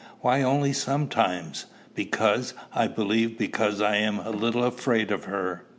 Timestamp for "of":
5.11-5.25